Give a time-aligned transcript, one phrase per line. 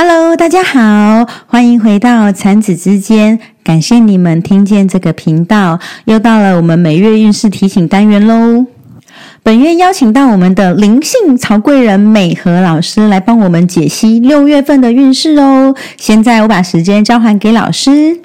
[0.00, 3.40] Hello，大家好，欢迎回到产子之间。
[3.64, 8.64] 感谢你们听见这个频道，又到了我们每月运势提醒单元喽。
[9.42, 15.74] 本月邀请到我们的灵性曹贵人美和老师来帮我们解析六月份的运势哦。
[15.96, 18.20] 现在我把时间交还给老师。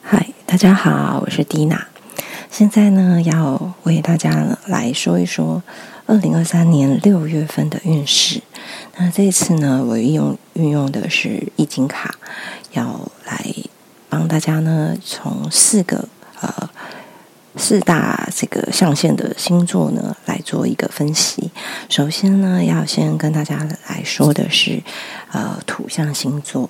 [0.00, 1.88] 嗨，大家好，我是蒂娜。
[2.50, 5.62] 现在呢，要为大家来说一说
[6.06, 8.42] 二零二三年六月份的运势。
[8.96, 12.14] 那这一次呢，我运用运用的是易经卡，
[12.72, 13.44] 要来
[14.08, 16.08] 帮大家呢，从四个
[16.40, 16.70] 呃
[17.56, 21.50] 四大这个象限的星座呢来做一个分析。
[21.88, 24.82] 首先呢，要先跟大家来说的是
[25.32, 26.68] 呃土象星座，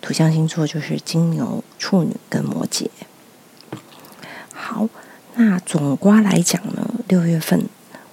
[0.00, 2.86] 土象星座就是金牛、处女跟摩羯。
[4.54, 4.88] 好。
[5.36, 7.64] 那总瓜来讲呢，六月份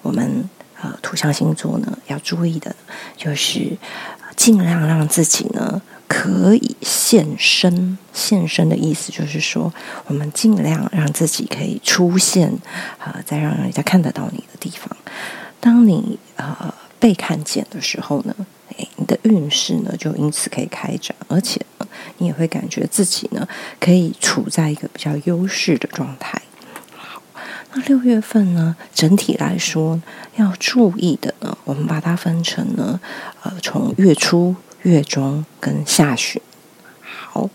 [0.04, 0.48] 我们
[0.82, 2.76] 呃土象星座呢要注意的，
[3.16, 3.78] 就是
[4.36, 7.98] 尽量让自己呢可以现身。
[8.14, 9.72] 现身的意思就是说，
[10.08, 12.52] 我们尽量让自己可以出现，
[12.98, 14.90] 呃，在让人家看得到你的地方。
[15.60, 18.36] 当你呃被看见的时候呢，
[18.76, 21.88] 哎，你的运势呢就因此可以开展，而且呢
[22.18, 23.48] 你也会感觉自己呢
[23.80, 26.42] 可以处在一个比较优势的状态。
[27.78, 30.02] 那六月份呢，整体来说
[30.38, 33.00] 要注意的呢，我们把它分成呢，
[33.44, 36.42] 呃，从月初、月中跟下旬。
[37.04, 37.48] 好，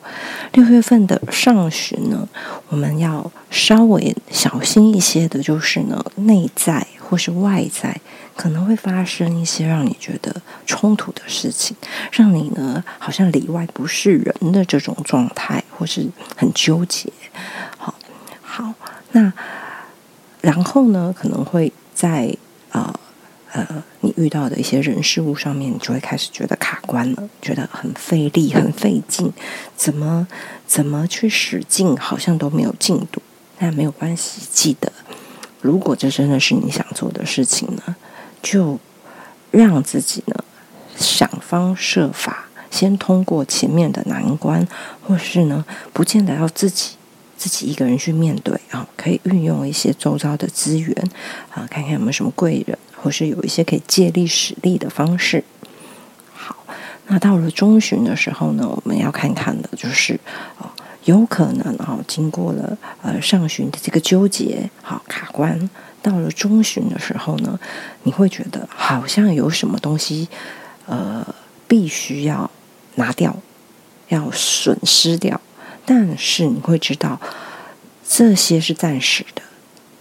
[0.53, 2.29] 六月份的上旬呢，
[2.69, 8.01] 我们要稍微小心一些的，就是呢，内在或是外在
[8.37, 11.77] 可能会发生一些让你觉得冲突的事情，
[12.13, 16.07] 让你呢好像里外不是人的这种状态，或是
[16.37, 17.13] 很纠结。
[17.77, 17.93] 好，
[18.41, 18.73] 好，
[19.11, 19.33] 那。
[20.43, 22.37] 然后呢，可能会在
[22.71, 22.95] 啊
[23.53, 29.33] 呃，你遇到的一些人事物上面，你就会开始觉得卡关了，觉得很费力、很费劲，
[29.77, 30.27] 怎么
[30.67, 33.23] 怎么去使劲，好像都没有进度。
[33.59, 34.91] 那没有关系，记得，
[35.61, 37.95] 如果这真的是你想做的事情呢，
[38.43, 38.81] 就
[39.51, 40.35] 让自己呢
[40.97, 44.67] 想方设法先通过前面的难关，
[45.07, 46.97] 或是呢，不见得要自己。
[47.43, 50.95] 自己一个人去面对啊，可以运用一些周遭的资源
[51.51, 55.43] 啊，看看有没有什么贵人，或是有一些可以借力使力的方式。
[56.33, 56.57] 好，
[57.09, 60.15] 那到了中旬的时候呢，我们要看看的就是
[60.59, 60.71] 哦，
[61.03, 65.69] 有可能啊，经过了呃上旬的这个纠结，好卡关，
[66.01, 67.59] 到了中旬的时候呢，
[68.05, 70.29] 你会觉得好像有什么东西
[70.87, 71.27] 呃
[71.67, 72.49] 必须要
[72.95, 73.37] 拿掉，
[74.11, 75.41] 要损失掉。
[75.85, 77.21] 但是你会知道，
[78.09, 79.43] 这些是暂时的，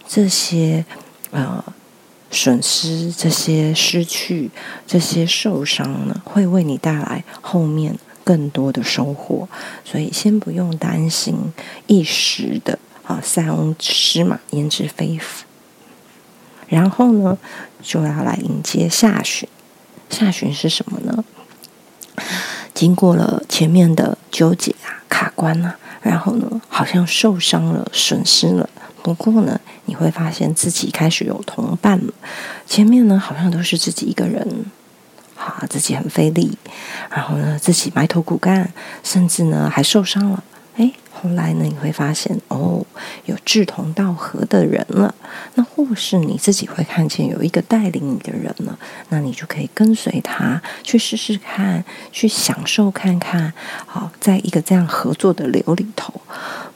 [0.06, 0.84] 这些
[1.30, 1.64] 呃
[2.30, 4.50] 损失、这些失去、
[4.86, 9.48] 这些受伤呢，会为你带来后面更多的收获。
[9.84, 11.52] 所以先不用担心
[11.86, 15.44] 一时的啊塞翁失马焉知非福。
[16.68, 17.36] 然后呢，
[17.82, 19.48] 就要来迎接下旬。
[20.08, 21.24] 下旬是什么呢？
[22.72, 24.98] 经过了前面的纠结啊。
[25.08, 28.68] 卡关啊，然后呢，好像受伤了，损失了。
[29.02, 32.12] 不过呢，你会发现自己开始有同伴了。
[32.66, 34.64] 前面呢，好像都是自己一个人，
[35.36, 36.56] 啊，自己很费力，
[37.10, 38.72] 然后呢，自己埋头苦干，
[39.04, 40.42] 甚至呢，还受伤了。
[40.76, 42.84] 哎，后来呢，你会发现哦，
[43.26, 45.14] 有志同道合的人了。
[45.54, 48.78] 那或是你自己会看见有一个带领你的人了，
[49.10, 53.52] 那你就可以跟随他去试试看，去享受看看。
[53.84, 56.14] 好，在一个这样合作的流里头。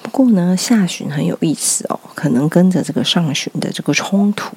[0.03, 4.55] 不过呢，下旬很有意思哦，可能跟着这个上旬的这个冲突，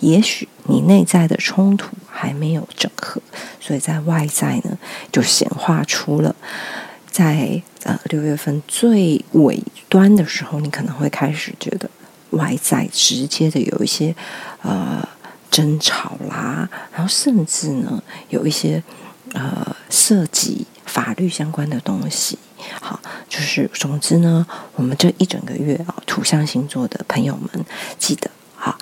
[0.00, 3.22] 也许你内在的冲突还没有整合，
[3.60, 4.76] 所以在外在呢，
[5.12, 6.34] 就显化出了。
[7.14, 11.88] 在呃六月份最尾端的时候，你可能会开始觉得
[12.30, 14.12] 外在直接的有一些
[14.62, 15.08] 呃
[15.48, 18.82] 争吵啦，然后甚至呢有一些
[19.32, 22.36] 呃涉及法律相关的东西。
[22.80, 24.44] 好，就是总之呢，
[24.74, 27.64] 我们这一整个月啊，土象星座的朋友们
[27.96, 28.28] 记得
[28.58, 28.76] 啊，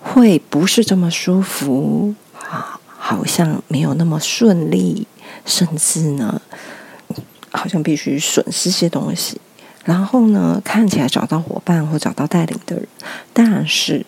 [0.00, 2.14] 会不是这么舒服
[2.46, 5.06] 啊，好像没有那么顺利，
[5.46, 6.42] 甚至呢。
[7.54, 9.40] 好像必须损失些东西，
[9.84, 12.86] 然后呢，看起来找到伙伴或找到带领的人，
[13.32, 14.04] 但是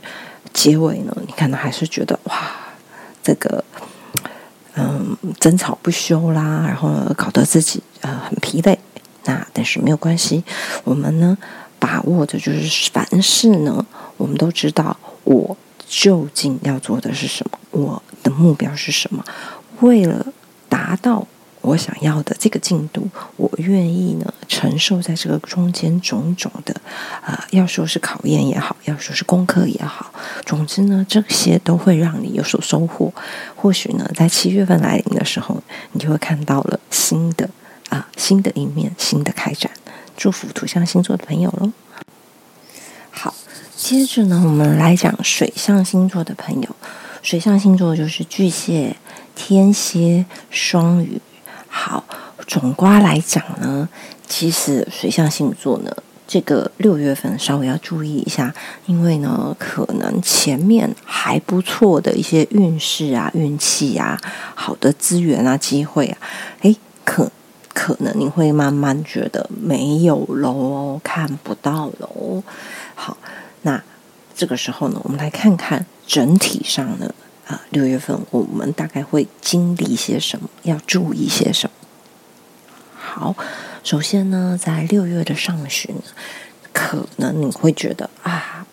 [0.53, 2.51] 结尾呢，你可能还是觉得哇，
[3.23, 3.65] 这个
[4.75, 8.79] 嗯争吵不休啦，然后搞得自己呃很疲累。
[9.25, 10.45] 那但是没有关系，
[10.85, 11.37] 我们呢
[11.79, 13.85] 把握的就是凡事呢，
[14.17, 15.57] 我们都知道我
[15.87, 17.59] 究竟要做的是什么？
[17.71, 19.25] 我的目标是什么？
[19.81, 20.27] 为了
[20.69, 21.27] 达到
[21.67, 26.73] 我想要的这个进度，我愿意呢承受在这个中间种种的
[27.25, 30.13] 啊，要说是考验也好，要说是功课也好，
[30.45, 33.13] 总之呢，这些都会让你有所收获。
[33.57, 35.61] 或许呢，在七月份来临的时候，
[35.91, 37.51] 你就会看到了新的
[37.89, 39.69] 啊，新的一面，新的开展。
[40.17, 41.73] 祝福土象星座的朋友喽。
[43.11, 43.35] 好，
[43.77, 46.69] 接着呢，我们来讲水象星座的朋友。
[47.23, 48.97] 水象星座就是巨蟹、
[49.35, 51.21] 天蝎、双鱼。
[51.79, 52.03] 好，
[52.47, 53.87] 总瓜来讲呢，
[54.27, 55.95] 其实水象星座呢，
[56.27, 58.55] 这个六月份稍微要注意一下，
[58.87, 64.19] 因为呢，可能前面还不错的一些运势啊、运气啊、
[64.55, 66.19] 好的资源啊、机会啊，
[66.63, 67.31] 诶，可。
[67.79, 72.43] 可能你会慢慢觉得没有喽，看不到喽。
[72.95, 73.19] 好，
[73.63, 73.81] 那
[74.35, 77.15] 这个时候呢，我们来看看整体上呢，
[77.47, 81.77] 啊，六月份我们大概会经历些什么，要注意些什么。
[82.95, 83.35] 好，
[83.83, 85.95] 首先呢，在六月的上旬，
[86.73, 88.67] 可能你会觉得啊，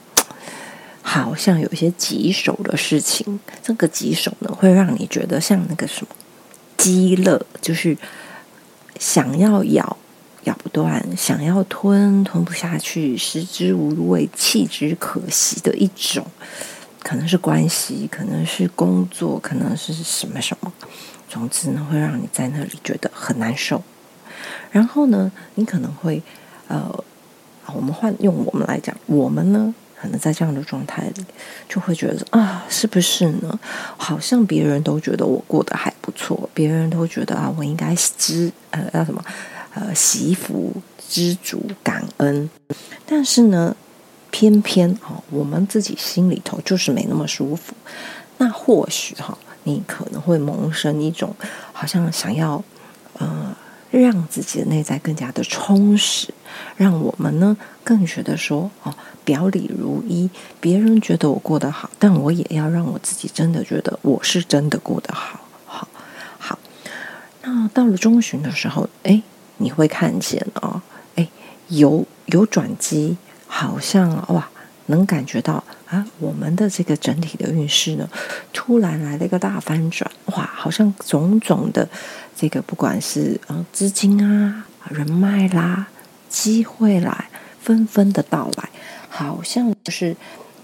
[1.01, 3.39] 好像有一些棘手的事情。
[3.61, 6.15] 这个棘手呢，会让你觉得像那个什么
[6.77, 7.97] 饥饿，就是。
[8.99, 9.97] 想要咬
[10.43, 16.25] 咬不断，想要吞吞不下去，食之无味，弃之可惜的一种，
[17.03, 20.71] 可能是关系，可能是工作，可能是什么什么，
[21.29, 23.83] 总之呢，会让你在那里觉得很难受。
[24.71, 26.21] 然后呢，你可能会
[26.67, 27.03] 呃，
[27.67, 29.75] 我们换用我们来讲，我们呢。
[29.95, 31.25] 可能在这样的状态里，
[31.69, 33.57] 就会觉得啊，是不是呢？
[33.95, 39.23] 好像别人都觉得我过得还不错，别人都觉得啊，我应该知呃要什么
[39.73, 40.73] 呃惜福
[41.07, 42.49] 知足感恩。
[43.05, 43.73] 但是呢，
[44.33, 47.75] 偏偏哦，我们自己心里头就是没那么舒服。
[48.39, 51.35] 那或许哈，你可能会萌生一种
[51.71, 52.63] 好像想要
[53.19, 53.55] 呃。
[53.93, 56.33] 让自己的内在更加的充实，
[56.75, 58.91] 让我们呢更觉得说哦，
[59.23, 60.27] 表里如一。
[60.59, 65.87] 别人觉得我过得好，但我也要让我自己真的觉得我是真的过得好，好，
[66.39, 66.57] 好。
[67.43, 69.21] 那到了中旬的时候，哎，
[69.57, 70.81] 你会看见哦，
[71.15, 71.29] 哎，
[71.67, 73.15] 有有转机，
[73.55, 74.49] 好像哇，
[74.87, 78.09] 能感觉到啊，我们的这个整体的运势呢，
[78.51, 81.87] 突然来了一个大翻转，哇，好像种种的。
[82.35, 85.85] 这个不管是啊资金啊、人脉啦、
[86.27, 87.25] 机会啦，
[87.61, 88.69] 纷纷的到来，
[89.07, 90.15] 好像就是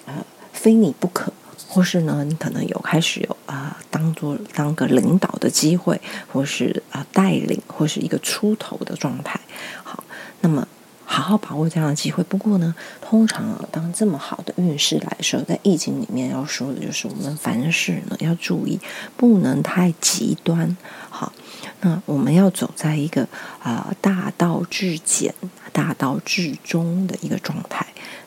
[0.07, 0.13] 呃
[0.51, 1.31] 非你不可，
[1.68, 6.01] 或是呢你可能有开始有啊当做当个领导的机会，
[6.33, 9.39] 或是啊带领，或是一个出头的状态。
[9.83, 10.03] 好，
[10.41, 10.68] 那么。
[11.11, 12.23] 好好把握这样的机会。
[12.25, 18.79] 不过呢，通常啊，当这么好的运势来的时候，在易经里面要说的就是，我们凡事呢要注意，
[19.17, 20.77] 不能太极端。
[21.09, 21.33] 好，
[21.81, 23.27] 那我们要走在一个
[23.59, 25.33] 啊大道至简、
[25.73, 27.83] 大道至中的一个状态。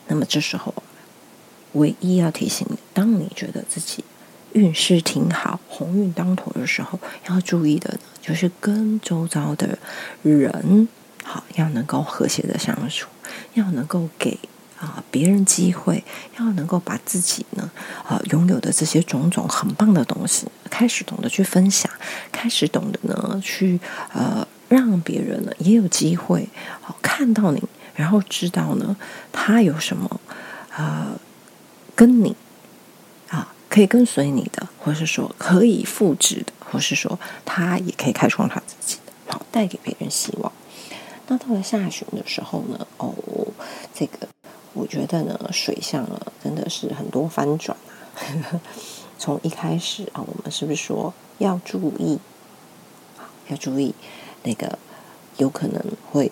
[0.08, 0.74] 那么这时候，
[1.74, 4.04] 唯一要提醒你，当你觉得自己
[4.54, 9.78] 运势挺好、鸿运当头的时候，要注意的就是跟周遭的
[10.22, 10.88] 人。
[11.22, 13.08] 好，要能够和谐的相处，
[13.54, 14.38] 要能够给
[14.78, 16.02] 啊别人机会，
[16.38, 17.70] 要能够把自己呢
[18.04, 21.90] 啊拥有的这些种种很棒的东西，开始懂得去分享，
[22.32, 23.78] 开始懂得呢去
[24.12, 26.48] 呃让别人呢也有机会
[26.80, 27.62] 好看到你，
[27.94, 28.96] 然后知道呢
[29.30, 30.20] 他有什么
[30.76, 31.12] 呃
[31.94, 32.34] 跟你
[33.28, 40.52] 啊可以跟随你的，或是说可以复制的，或是说他也可以开创他自己的，好带给别人希望。
[41.28, 42.86] 那到了下旬的时候呢？
[42.98, 43.14] 哦，
[43.94, 44.28] 这个
[44.74, 48.60] 我觉得呢，水象啊，真的是很多翻转啊。
[49.18, 52.18] 从一开始啊，我们是不是说要注意？
[53.48, 53.94] 要注意
[54.42, 54.78] 那个
[55.36, 56.30] 有可能会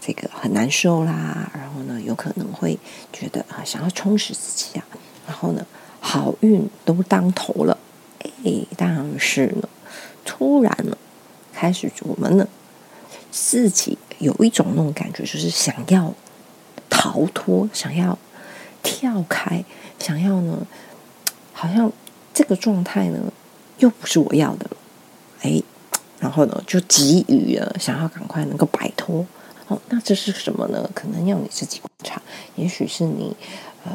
[0.00, 1.50] 这个很难受啦。
[1.54, 2.78] 然后呢，有可能会
[3.12, 4.84] 觉得啊，想要充实自己啊。
[5.26, 5.64] 然后呢，
[6.00, 7.78] 好运都当头了。
[8.44, 9.68] 哎，但是呢，
[10.24, 10.96] 突然呢，
[11.52, 12.48] 开始我们呢
[13.30, 13.98] 自己。
[14.18, 16.12] 有一种那种感觉，就是想要
[16.90, 18.18] 逃脱，想要
[18.82, 19.64] 跳开，
[19.98, 20.66] 想要呢，
[21.54, 21.90] 好像
[22.34, 23.32] 这个状态呢，
[23.78, 24.76] 又不是我要的了，
[25.40, 25.62] 哎，
[26.18, 29.24] 然后呢，就急于了想要赶快能够摆脱。
[29.68, 30.90] 哦，那这是什么呢？
[30.94, 32.20] 可能要你自己观察，
[32.56, 33.34] 也许是你
[33.84, 33.92] 呃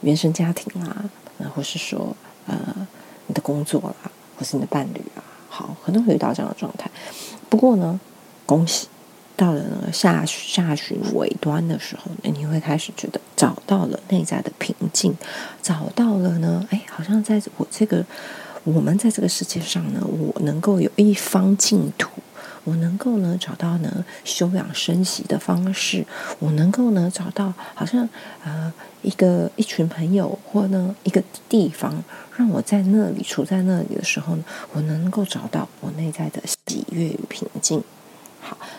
[0.00, 1.04] 原生家庭啊，
[1.54, 2.16] 或是说
[2.48, 2.56] 呃
[3.28, 6.90] 你的工作啦，或是你的伴侣啊，好，可能会遇到这样的状态。
[7.48, 8.00] 不过呢，
[8.52, 8.86] 恭喜。
[9.34, 15.16] 到了呢下下旬尾端的时候，你会开始觉得找到了内在的平静，
[15.62, 18.04] 找到了呢，哎，好像在我这个
[18.64, 22.10] 我们在这个世界上呢，我能够有一方净土。
[22.64, 26.06] 我能够呢找到呢休养生息的方式，
[26.38, 28.08] 我能够呢找到好像
[28.44, 32.04] 呃一个一群朋友或呢一个地方，
[32.36, 34.44] 让我在那里处在那里的时候呢，
[34.74, 37.82] 我能够找到我内在的喜悦与平静。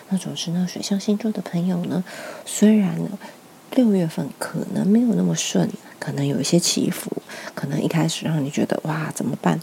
[0.09, 2.03] 那总之呢，水象星座的朋友呢，
[2.45, 3.09] 虽然呢
[3.71, 7.11] 六月份可能没有那么顺，可能有一些起伏，
[7.53, 9.59] 可能一开始让你觉得哇怎么办？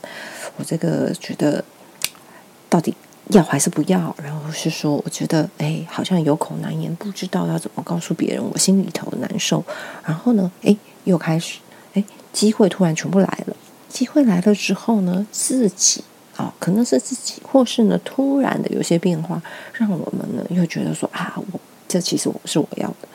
[0.56, 1.64] 我这个觉得
[2.68, 2.94] 到底。
[3.32, 4.12] 要还是不要？
[4.20, 9.64] 然后是说，我觉得哎，好像有口难言，不知道要怎么告诉别人我心里头难受。
[10.04, 11.60] 然后呢，哎，又开始
[11.94, 12.02] 哎，
[12.32, 13.54] 机会突然全部来了。
[13.88, 16.02] 机会来了之后呢，自己
[16.40, 19.42] 啊，可能是自己，或是呢，突然的有些变化，
[19.74, 23.08] 让我们呢又觉得说啊，我这其实我是我要的。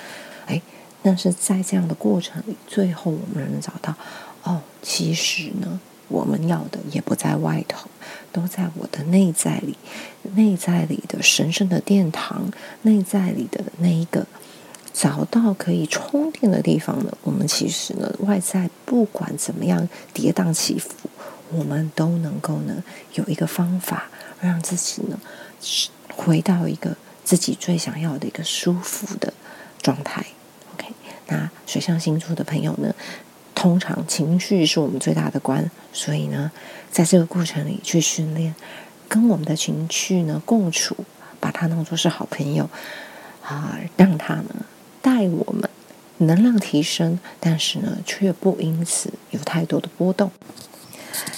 [0.46, 0.62] 哎，
[1.02, 3.96] 但是在这样的过程里，最后我们能找到
[4.44, 5.80] 哦，其实呢。
[6.08, 7.90] 我们要的也不在外头，
[8.32, 9.76] 都在我的内在里，
[10.36, 12.48] 内在里的神圣的殿堂，
[12.84, 14.28] 内在里的那一个
[14.94, 17.12] 找到可以充电的地方呢？
[17.24, 20.92] 我们其实呢，外在不管怎么样跌宕起伏，
[21.52, 22.84] 我们都能够呢
[23.14, 24.10] 有一个方法，
[24.42, 25.20] 让自己呢
[26.16, 29.34] 回到一个自己最想要的一个舒服的
[29.82, 30.26] 状态。
[30.74, 30.88] OK，
[31.28, 32.94] 那水象星座的朋友呢？
[33.54, 36.52] 通常情绪是我们最大的关，所以呢，
[36.92, 38.54] 在这个过程里去训练，
[39.08, 40.96] 跟我们的情绪呢共处，
[41.40, 42.70] 把它当作是好朋友
[43.42, 44.66] 啊，让它呢
[45.02, 45.68] 带我们
[46.18, 50.30] 能量提升，但是呢却不因此有太多的波动。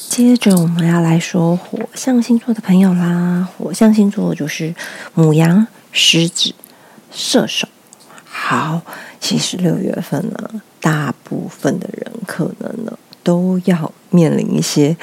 [0.10, 4.74] 接着我们要来说火象星座的朋友啦，火象星座就是
[5.13, 6.53] 母羊、狮子、
[7.12, 7.67] 射手。
[8.24, 8.81] 好，
[9.19, 14.96] 其实六月份呢，大部分的人可能呢都要面临一些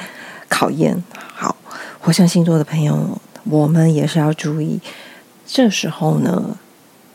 [0.49, 1.03] 考验。
[1.13, 1.55] 好，
[1.99, 4.79] 火象星座的朋友，我们也是要注意，
[5.45, 6.57] 这时候呢，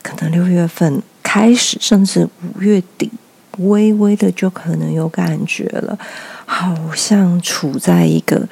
[0.01, 3.11] 可能六月份开始，甚至五月底，
[3.57, 5.97] 微微的就可能有感觉了，
[6.53, 8.45] 好像处在一个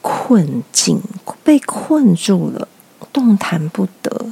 [0.00, 1.02] 困境，
[1.42, 2.68] 被困住了，
[3.12, 4.26] 动弹不得。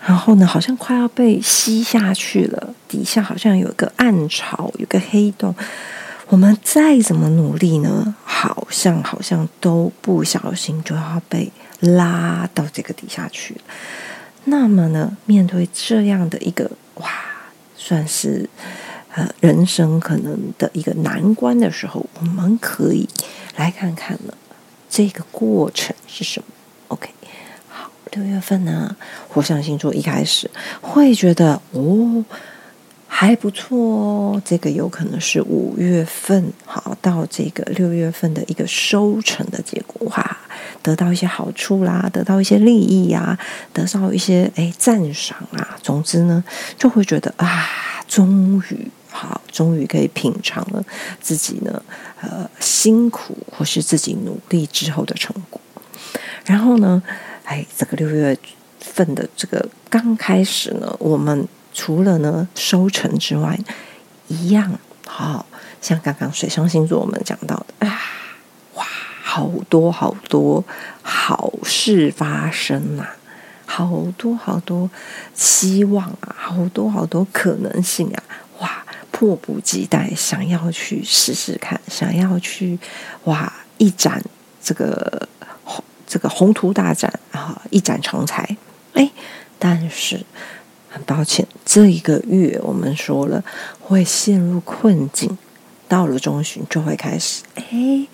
[0.00, 5.54] 然后呢，好像快要被吸下去了，底下好像有个暗潮，有个黑洞。
[6.28, 13.54] 我们再怎么努力呢，好像好像都不小心就要被拉到这个底下去
[14.44, 17.10] 那么呢，面对这样的一个哇，
[17.76, 18.48] 算是
[19.16, 23.08] 呃人生可能的一个难关的时候，我们可以
[23.56, 24.32] 来看看呢，
[24.88, 26.46] 这个过程是什么
[26.88, 27.10] ？OK
[27.68, 27.90] 好。
[28.12, 28.96] 六月份呢，
[29.28, 32.24] 火象星座一开始会觉得哦
[33.08, 40.38] 还不错哦，这个有可能是五月份好到这个六月份的一个收成的结果哈，
[40.82, 43.38] 得到一些好处啦，得到一些利益呀，
[43.72, 46.42] 得到一些哎赞赏啊，总之呢
[46.78, 47.68] 就会觉得啊，
[48.08, 50.84] 终于好，终于可以品尝了
[51.20, 51.82] 自己呢
[52.20, 55.60] 呃辛苦或是自己努力之后的成果，
[56.44, 57.02] 然后呢。
[57.48, 58.36] 哎，这个六月
[58.80, 63.56] 份的这个刚开始呢，我们除了呢收成之外，
[64.26, 65.46] 一样好
[65.80, 68.00] 像刚刚水象星座我们讲到的啊，
[68.74, 68.84] 哇，
[69.22, 70.64] 好多好多
[71.02, 73.14] 好事发生啊，
[73.64, 74.90] 好多好多
[75.32, 78.20] 希望啊，好多好多可能性啊，
[79.16, 82.78] 迫不及待想要去试试看，想要去
[83.24, 84.22] 哇一展
[84.62, 85.26] 这个。
[86.08, 88.56] 这个宏图大展啊，一展长才，
[88.92, 89.10] 哎，
[89.58, 90.24] 但是
[90.88, 93.42] 很抱歉，这一个月我们说了
[93.80, 95.36] 会陷入困境，
[95.88, 98.06] 到了中旬就会开始，哎，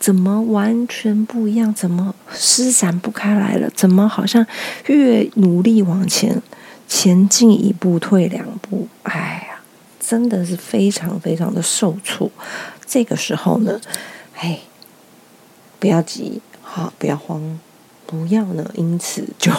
[0.00, 1.72] 怎么完全不一样？
[1.72, 3.70] 怎么施展不开来了？
[3.76, 4.44] 怎么好像
[4.86, 6.42] 越努力往前
[6.88, 8.88] 前进一步退两步？
[9.04, 9.45] 哎，
[10.06, 12.30] 真的是非常非常的受挫。
[12.86, 13.80] 这个时候呢，
[14.34, 14.60] 哎，
[15.80, 16.40] 不要急。
[16.62, 17.58] 好，不要慌，
[18.06, 19.50] 不要呢，因此就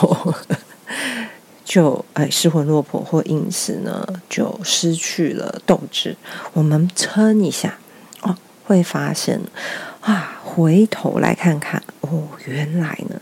[1.65, 6.15] 就哎失魂落魄，或因此呢就失去了斗志。
[6.53, 7.79] 我们撑一下
[8.21, 9.41] 哦，会发现
[10.01, 13.19] 啊，回头来看看哦，原来呢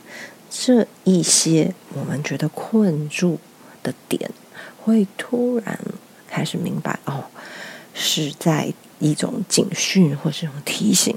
[0.49, 3.39] 这一些我们觉得困住
[3.81, 4.29] 的点，
[4.83, 5.79] 会突然
[6.35, 7.23] 开始明白哦，
[7.93, 11.15] 是在一种警讯或是种提醒，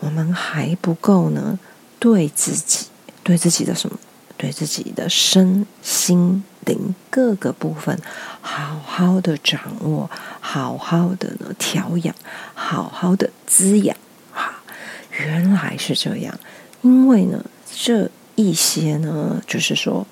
[0.00, 1.58] 我们还不够呢。
[1.98, 2.86] 对自己，
[3.22, 3.98] 对自己的什么？
[4.38, 7.98] 对自己的身心灵各个部分
[8.40, 10.10] 好好的掌握，
[10.40, 12.14] 好好的呢调养，
[12.54, 13.94] 好好的滋养。
[14.32, 14.62] 哈，
[15.10, 16.38] 原来是这样，
[16.80, 17.44] 因为呢，
[17.74, 20.06] 这一些呢，就是说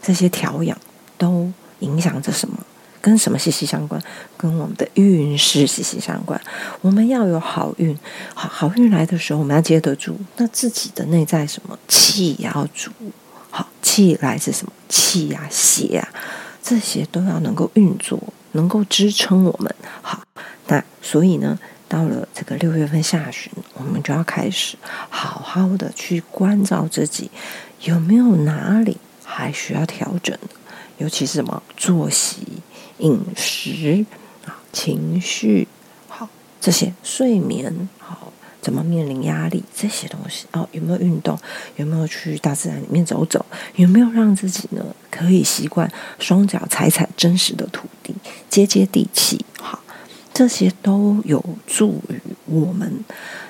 [0.00, 0.78] 这些调养
[1.18, 2.56] 都影响着什么？
[3.00, 4.00] 跟什么息息相关？
[4.36, 6.40] 跟我们的运势息息相关。
[6.80, 7.96] 我们要有好运，
[8.34, 10.16] 好好运来的时候，我们要接得住。
[10.36, 12.90] 那自己的内在什么气要足，
[13.50, 16.08] 好气来自什么气呀、血呀，
[16.62, 18.20] 这些都要能够运作，
[18.52, 19.74] 能够支撑我们。
[20.02, 20.22] 好，
[20.68, 24.76] 那所以呢，到了这个六月份下旬，我们就要开始
[25.08, 27.30] 好好的去关照自己，
[27.82, 30.36] 有没有哪里还需要调整，
[30.98, 32.46] 尤其是什么作息。
[33.00, 34.04] 饮食
[34.46, 35.66] 啊，情绪
[36.08, 36.28] 好，
[36.60, 40.68] 这些睡眠好，怎么面临压力这些东西哦？
[40.72, 41.38] 有没有运动？
[41.76, 43.44] 有没有去大自然里面走走？
[43.76, 48.14] 有没有让自己呢可以习惯双脚踩踩真实的土地，
[48.48, 49.44] 接接地气？
[49.58, 49.82] 好，
[50.34, 53.02] 这些都有助于我们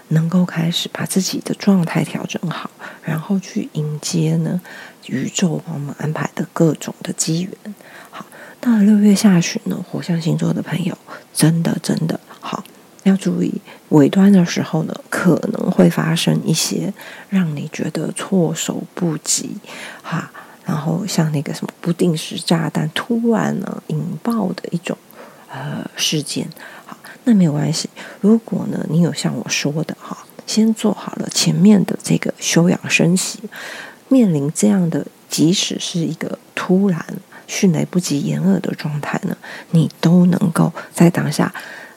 [0.09, 2.71] 能够开始把自己的状态调整好，
[3.03, 4.61] 然后去迎接呢
[5.07, 7.75] 宇宙帮我们安排的各种的机缘。
[8.11, 8.25] 好。
[8.61, 10.97] 到了六月下旬呢，火象星座的朋友
[11.33, 12.63] 真的真的好
[13.05, 13.51] 要注意
[13.89, 16.93] 尾端的时候呢，可能会发生一些
[17.31, 19.57] 让你觉得措手不及
[20.03, 20.31] 哈，
[20.67, 24.95] 然后像那个什么不定时炸弹突然呢引爆的一种
[25.49, 26.47] 呃事件。
[26.85, 27.89] 好，那没有关系，
[28.21, 33.39] 如果呢你有像我说的哈，先做好了前面的这个休养生息，
[34.09, 37.03] 面临这样的，即使是一个突然。
[37.51, 39.37] 迅雷不及掩耳的状态呢，
[39.73, 41.53] 你都能够在当下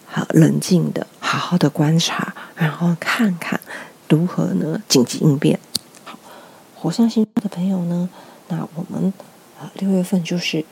[0.07, 3.61] 好冷静的好好的观察，然后看看
[4.09, 5.59] 如何呢紧急应变。
[6.03, 6.17] 好，
[6.75, 8.09] 火象星座的朋友呢，
[8.47, 9.13] 那我们
[9.59, 10.65] 啊六月份就是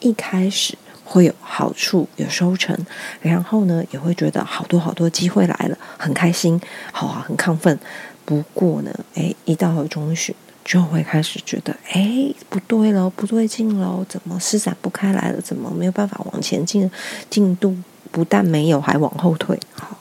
[0.00, 2.74] 一开始会有好处有收成，
[3.20, 6.58] 然后呢也会觉得好多好多机会来了，很开心，
[6.90, 7.78] 好啊，很亢奋。
[8.24, 10.34] 不过呢，哎，一到了中旬。
[10.66, 15.40] 就会开始觉得，哎，不对了，不对劲了，怎么施展不开来了？
[15.40, 16.90] 怎么没有办法往前进？
[17.30, 17.76] 进度
[18.10, 19.56] 不但没有，还往后退。
[19.74, 19.96] 好，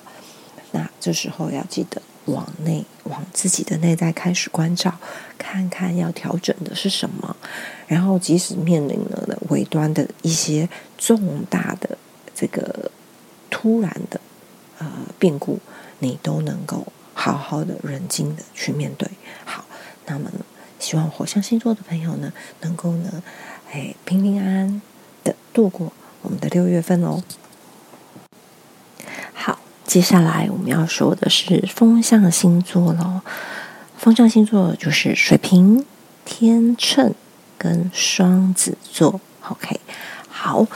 [0.71, 4.91] 那这时候要记得往内，往自己的内在开始关照，
[5.37, 7.37] 看看要调整的是什么。
[7.85, 11.95] 然后，即使面临了的尾端的一些重大的
[12.33, 12.89] 这个
[13.51, 14.19] 突然的
[14.79, 14.87] 呃
[15.19, 15.59] 变故，
[15.99, 19.07] 你都能够好好的、冷静的去面对。
[19.45, 19.63] 好，
[20.07, 20.31] 那么。
[20.79, 23.23] 希望火象星座的朋友呢，能够呢，
[23.71, 24.81] 哎，平平安安
[25.23, 27.23] 的度过我们的六月份哦。
[29.33, 33.21] 好，接下来我们要说的是风象星座喽。
[33.97, 35.85] 风象星座就是水瓶、
[36.23, 37.13] 天秤
[37.57, 39.19] 跟双子座。
[39.49, 39.79] OK，
[40.29, 40.67] 好，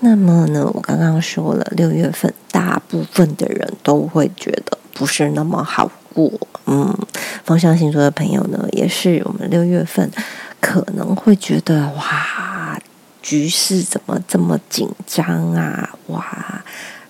[0.00, 6.30] 那么呢，我刚刚说了，六月份大部分的人都会觉得不是那么好过，
[6.66, 6.96] 嗯。
[7.48, 10.10] 风象星座的朋友呢，也是我们六月份
[10.60, 12.78] 可能会觉得哇，
[13.22, 15.88] 局势怎么这么紧张啊？
[16.08, 16.62] 哇，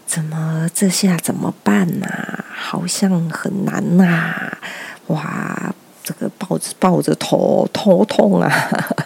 [0.06, 2.06] 怎么这下怎么办呐？
[2.54, 4.56] 好像很难呐！
[5.08, 5.74] 哇，
[6.04, 8.48] 这个抱着抱着头头痛啊！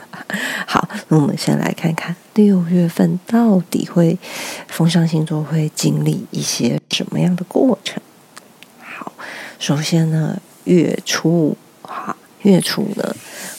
[0.68, 4.18] 好，那我们先来看看六月份到底会
[4.68, 8.02] 风象星座会经历一些什么样的过程？
[8.82, 9.12] 好，
[9.58, 10.38] 首先呢。
[10.64, 13.14] 月初，好，月初呢，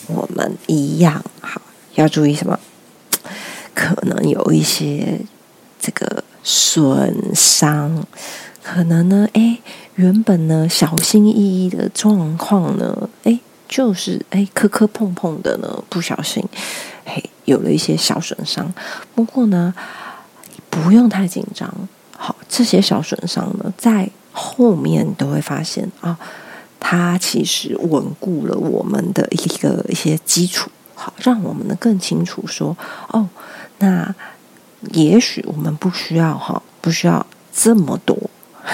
[0.06, 1.60] 我们一样好，
[1.94, 2.58] 要注意什么？
[3.74, 5.20] 可能有一些
[5.80, 8.06] 这个损伤，
[8.62, 9.58] 可能呢，哎，
[9.96, 16.44] 原本呢小心翼翼的状况呢，哎，就是哎磕磕碰碰的呢，不小心，
[17.04, 18.72] 嘿，有了一些小损伤。
[19.14, 19.74] 不过呢，
[20.70, 21.72] 不用太紧张。
[22.16, 26.18] 好，这些小损伤呢，在后面都会发现啊。
[26.86, 32.76] 它其实稳固了我们的一个一些基础，好，让我们呢更清楚说，
[33.08, 33.26] 哦，
[33.78, 34.14] 那
[34.92, 38.14] 也许我们不需要哈，不需要这么多，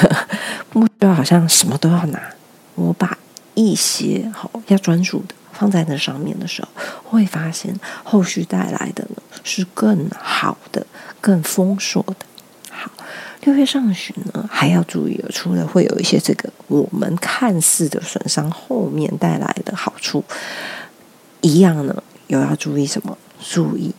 [0.70, 2.20] 不需要好像什么都要拿。
[2.74, 3.16] 我把
[3.54, 6.68] 一些好要专注的放在那上面的时候，
[7.04, 10.84] 会发现后续带来的呢是更好的、
[11.20, 12.26] 更丰硕的。
[13.42, 20.22] 六月上旬呢，还要注意，除了会有一些这个我们看似的损伤，后面带来的好处
[21.40, 23.16] 一样呢，又要注意什么？
[23.42, 23.94] 注意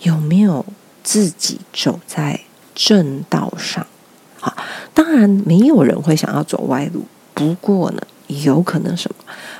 [0.00, 0.64] 有没有
[1.02, 2.40] 自己走在
[2.74, 3.86] 正道上？
[4.40, 4.54] 啊，
[4.92, 9.16] 当然没有人会想要走歪路，不过呢，有可能什么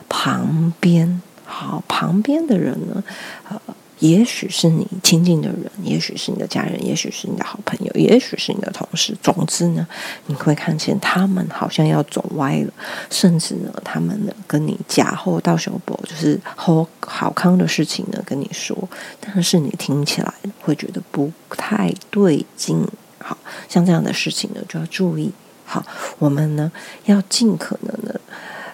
[0.08, 3.02] 旁边好旁边的人呢，
[3.48, 3.58] 呃，
[4.02, 9.16] 也许是你亲近的人，也许是你的家人，也许是你的好朋友，也许是你的同事。
[9.22, 9.86] 总之呢，
[10.26, 12.72] 你会看见他们好像要走歪了，
[13.10, 18.76] 甚至呢，他们呢跟你假后到手博，就是好好康的事情呢跟你说，
[19.20, 22.84] 但是你听起来会觉得不太对劲。
[23.20, 23.38] 好
[23.68, 25.30] 像这样的事情呢，就要注意。
[25.64, 25.86] 好，
[26.18, 26.72] 我们呢
[27.04, 28.20] 要尽可能的，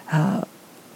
[0.07, 0.47] 呃。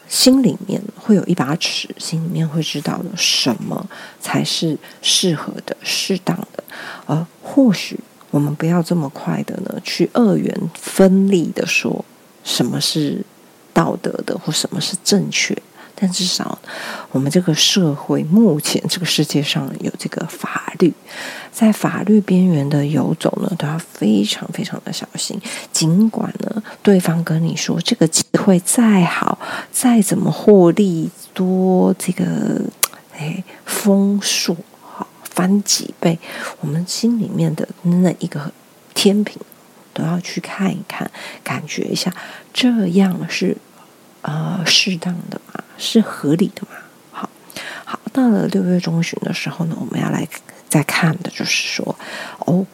[0.07, 3.89] 心里面会有一把尺，心里面会知道的什么
[4.19, 6.63] 才是适合的、适当的。
[7.05, 12.03] 而或许我们不要这么快的呢，去二元分立的说
[12.43, 13.23] 什么是
[13.73, 15.55] 道德的，或什么是正确。
[15.95, 16.57] 但至少，
[17.11, 20.91] 我们这个社会目前这个世界上有这个法律，
[21.51, 25.39] 在法律边缘的游走呢，都要非常非常的小心。
[25.71, 29.37] 尽管呢，对方跟你说这个机会再好，
[29.71, 32.61] 再怎么获利多，这个
[33.15, 36.19] 哎丰硕好翻几倍，
[36.59, 38.51] 我们心里面的那一个
[38.93, 39.39] 天平
[39.93, 41.09] 都要去看一看，
[41.43, 42.13] 感觉一下，
[42.51, 43.55] 这样是。
[44.25, 46.77] 呃，适当的嘛，是合理的嘛。
[47.11, 47.29] 好，
[47.85, 50.27] 好，到了六月中旬的时候呢，我们要来
[50.69, 51.95] 再看的就是说，
[52.39, 52.65] 哦，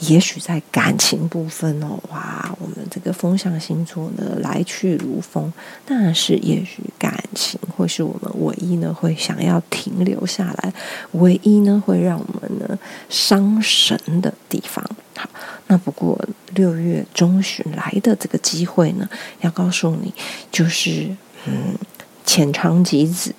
[0.00, 5.52] 也许在感情部分哦，哇，我们这个风象星座呢来去如风，
[5.84, 10.72] 但是也许感情会是我们唯一呢会想要停留下来，
[11.12, 12.78] 唯一呢会让我们呢
[13.08, 14.84] 伤神的地方。
[15.16, 15.28] 好，
[15.68, 16.18] 那不过
[16.54, 19.08] 六月中旬来的这个机会呢，
[19.40, 20.12] 要告诉你，
[20.50, 21.76] 就是嗯，
[22.24, 23.34] 浅尝即止，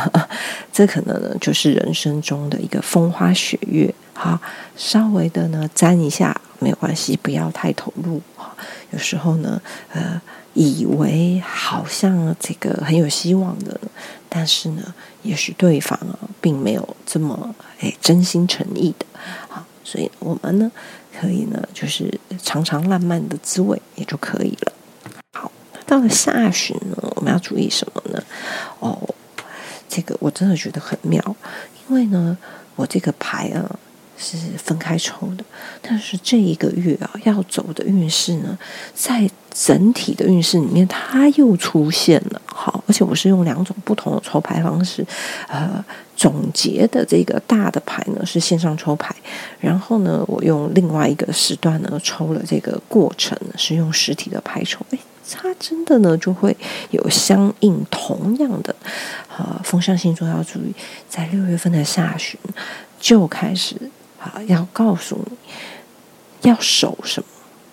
[0.72, 3.94] 这可能呢就是人生中的一个风花雪月。
[4.12, 4.40] 好，
[4.76, 8.20] 稍微的呢沾一下没有关系，不要太投入。
[8.90, 9.60] 有时候呢，
[9.92, 10.20] 呃，
[10.54, 13.80] 以为好像这个很有希望的，
[14.28, 19.06] 但是呢，也许对方啊并没有这么哎真心诚意的。
[19.48, 20.70] 好，所以我们呢。
[21.16, 24.72] 可以呢，就是尝尝浪漫的滋味也就可以了。
[25.86, 28.22] 到了下旬呢，我们要注意什么呢？
[28.78, 28.98] 哦，
[29.88, 31.22] 这个我真的觉得很妙，
[31.88, 32.36] 因为呢，
[32.76, 33.78] 我这个牌啊
[34.16, 35.44] 是分开抽的，
[35.82, 38.58] 但是这一个月啊要走的运势呢，
[38.94, 42.40] 在整体的运势里面，它又出现了。
[42.46, 45.06] 好，而且我是用两种不同的抽牌方式，
[45.48, 45.84] 呃。
[46.16, 49.12] 总结的这个大的牌呢是线上抽牌，
[49.58, 54.98] 然后呢，我用另外一个时段呢抽了这个过程是用实体的牌抽，哎，
[55.32, 56.56] 它真的呢就会
[56.90, 58.74] 有相应同样的，
[59.36, 60.74] 呃，风象星座要注意，
[61.08, 62.38] 在六月份的下旬
[63.00, 63.76] 就开始
[64.20, 65.36] 啊，要告诉你
[66.50, 67.28] 要守什么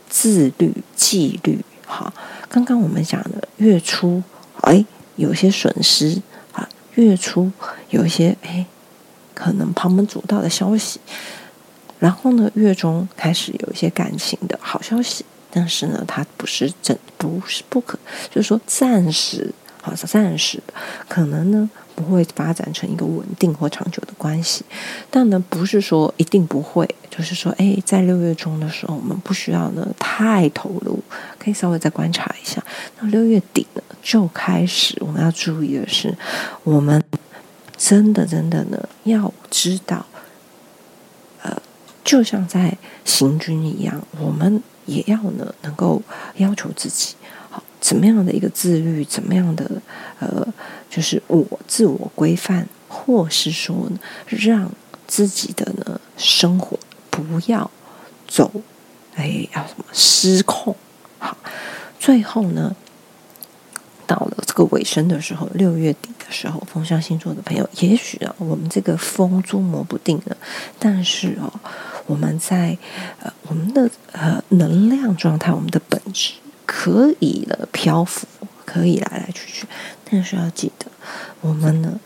[0.10, 1.64] 自律纪律。
[1.86, 2.14] 好，
[2.48, 4.24] 刚刚我们讲的月初，
[4.62, 4.86] 哎，
[5.18, 6.22] 有些损失
[6.54, 6.68] 啊。
[6.96, 7.52] 月初
[7.90, 8.66] 有一些哎，
[9.34, 11.00] 可能旁门左道的消息，
[12.00, 20.62] 然后呢，月中开始有一些感情的好消息，但是呢，它不是真不是不可，就是说暂时好暂时
[21.08, 24.64] 可能呢不会发展成一个稳定或长久的关系，
[25.10, 31.04] 但呢不是说一定不会，就是说哎，在六月中的时候，我们不需要呢太投入，
[31.38, 32.64] 可以稍微再观察一下，
[33.00, 33.82] 到六月底呢。
[34.04, 36.18] 就开始，我们要注意的是，
[36.64, 37.04] 我们
[37.78, 40.04] 真的真的呢，要知道，
[41.44, 41.56] 呃，
[42.04, 44.64] 就像在行军一样，我们
[44.96, 46.02] 也要呢，能够
[46.36, 47.16] 要求自己，
[47.50, 49.70] 好，怎么样的一个自律，怎么样的
[50.20, 50.46] 呃，
[50.90, 53.90] 就是我自我规范，或是说
[54.28, 54.72] 让
[55.08, 56.78] 自己的呢生活
[57.10, 57.70] 不要
[58.28, 58.52] 走，
[59.16, 60.76] 哎，要什么失控，
[61.20, 61.38] 好，
[62.00, 62.76] 最后呢。
[64.08, 70.36] 到了这个尾声的时候，六月底的时候，风象星座的朋友，也许啊，我们这个风捉摸不定的，
[70.78, 71.48] 但是哦，
[72.12, 72.78] 我们在
[73.24, 76.34] 呃我们的呃能量状态，我们的本质
[76.66, 78.28] 可以了漂浮，
[78.66, 79.66] 可以来来去去，
[80.04, 80.86] 但是要记得，
[81.40, 81.98] 我们呢，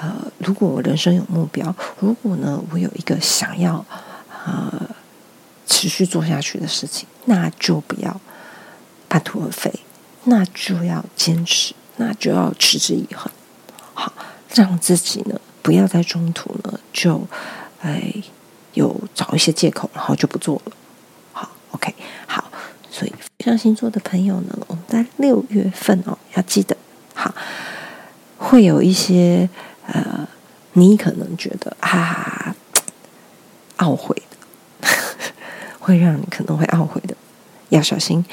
[0.00, 3.84] 呃，如果我人生有目标，如果呢我有一个想要
[4.44, 4.90] 呃
[5.66, 8.20] 持续做下去的事情，那就不要
[9.06, 9.72] 半途而废。
[10.24, 13.30] 那就要坚持，那就要持之以恒，
[13.92, 14.12] 好，
[14.54, 17.26] 让自己呢不要在中途呢就
[17.80, 18.14] 哎
[18.74, 20.72] 有找一些借口，然后就不做了。
[21.32, 21.94] 好，OK，
[22.26, 22.50] 好，
[22.90, 26.76] 所以上星座的朋友呢，我们在六月份哦要记得，
[27.14, 27.34] 好，
[28.38, 29.48] 会有一些
[29.86, 30.26] 呃，
[30.72, 32.54] 你可能觉得啊
[33.78, 34.88] 懊悔的，
[35.80, 37.14] 会让你可能会懊悔的，
[37.70, 38.24] 要小心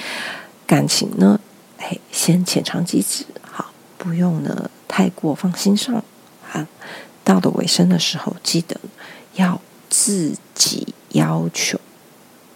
[0.66, 1.40] 感情呢。
[1.78, 6.04] 哎，先浅尝即止，好，不用呢太过放心上
[6.52, 6.68] 啊。
[7.24, 8.76] 到了尾声的时候，记得
[9.36, 9.62] 要
[10.02, 11.78] 自己要求、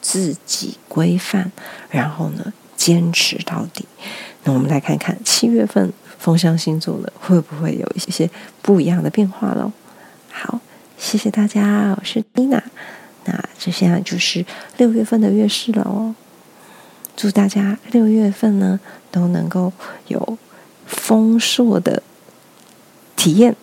[0.02, 1.52] 自己规范，
[1.90, 3.86] 然后呢，坚持到底。
[4.46, 8.30] 那我们来看看七月份风象星座呢，会不会有一些
[8.62, 9.74] 不一样的变化喽？
[10.32, 10.62] 好，
[10.98, 12.64] 谢谢大家，我是蒂娜。
[13.26, 14.46] 那这现在就是
[14.78, 16.16] 六月份的月事了哦。
[17.18, 18.80] 祝大家六月份呢
[19.12, 19.74] 都能够
[20.08, 20.38] 有
[20.88, 22.02] 丰硕的
[23.18, 23.54] 体验。